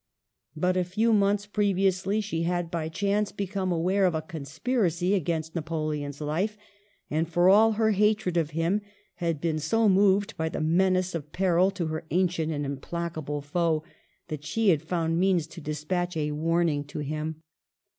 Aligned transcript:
But 0.55 0.77
a 0.77 0.83
few 0.83 1.13
months 1.13 1.45
previously 1.45 2.21
she 2.21 2.43
/had 2.45 2.71
by 2.71 2.89
chance 2.89 3.31
become 3.31 3.71
aware 3.71 4.07
of 4.07 4.15
a 4.15 4.23
conspiracy 4.23 5.11
jl 5.11 5.15
against 5.17 5.53
Napoleon's 5.53 6.19
life, 6.19 6.57
and, 7.11 7.29
for 7.29 7.49
all 7.49 7.73
her 7.73 7.91
hatred 7.91 8.35
of 8.35 8.49
a 8.49 8.53
him, 8.53 8.81
had 9.17 9.39
been 9.39 9.59
so 9.59 9.87
moved 9.87 10.35
by 10.37 10.49
the 10.49 10.59
menace 10.59 11.13
of 11.13 11.31
peril 11.31 11.67
I 11.67 11.73
to 11.75 11.85
her 11.85 12.07
ancient 12.09 12.51
and 12.51 12.65
implacable 12.65 13.41
foe, 13.41 13.83
that 14.29 14.43
she 14.43 14.69
had 14.69 14.81
I 14.81 14.85
found 14.85 15.19
means 15.19 15.45
to 15.45 15.61
despatch 15.61 16.17
a 16.17 16.31
warning 16.31 16.83
to 16.85 16.99
him. 17.01 17.43